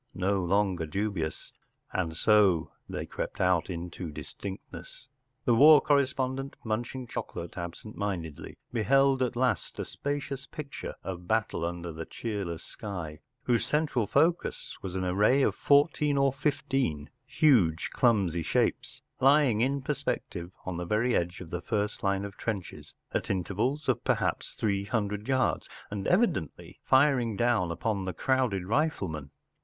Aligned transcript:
no 0.15 0.41
longer 0.43 0.87
dubious, 0.87 1.51
and 1.93 2.17
so 2.17 2.71
they 2.89 3.05
crept 3.05 3.39
out 3.39 3.69
into 3.69 4.09
distinctness. 4.09 5.07
The 5.45 5.53
war 5.53 5.79
correspondent, 5.79 6.55
munching 6.63 7.05
chocolate 7.05 7.55
absent 7.55 7.95
mindedly, 7.95 8.57
beheld 8.73 9.21
at 9.21 9.35
last 9.35 9.77
a 9.77 9.85
spacious 9.85 10.47
picture 10.47 10.95
of 11.03 11.27
battle 11.27 11.63
under 11.63 11.91
the 11.91 12.05
cheerless 12.07 12.63
sky, 12.63 13.19
whose 13.43 13.63
central 13.63 14.07
focus 14.07 14.75
was 14.81 14.95
an 14.95 15.03
array 15.05 15.43
of 15.43 15.53
fourteen 15.53 16.17
or 16.17 16.33
fifteen 16.33 17.11
huge 17.27 17.91
clumsy 17.91 18.41
shapes 18.41 19.03
lying 19.19 19.61
in 19.61 19.83
perspective 19.83 20.51
on 20.65 20.77
the 20.77 20.85
very 20.85 21.15
edge 21.15 21.41
of 21.41 21.51
the 21.51 21.61
first 21.61 22.01
line 22.01 22.25
of 22.25 22.35
trenches, 22.37 22.95
at 23.13 23.29
intervals 23.29 23.87
of 23.87 24.03
perhaps 24.03 24.53
three 24.53 24.83
hundred 24.85 25.27
yards, 25.27 25.69
and 25.91 26.07
evidently 26.07 26.79
firing 26.83 27.37
down 27.37 27.69
upon 27.71 28.05
the 28.05 28.13
crowded 28.13 28.63
riflemen. 28.65 29.29